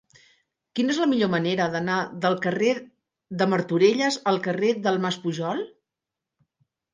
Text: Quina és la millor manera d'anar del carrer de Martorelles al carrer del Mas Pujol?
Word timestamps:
Quina 0.77 0.93
és 0.93 1.01
la 1.01 1.07
millor 1.09 1.29
manera 1.33 1.67
d'anar 1.75 1.97
del 2.23 2.37
carrer 2.45 2.71
de 3.43 3.49
Martorelles 3.53 4.19
al 4.33 4.41
carrer 4.49 4.73
del 4.89 4.99
Mas 5.05 5.21
Pujol? 5.27 5.63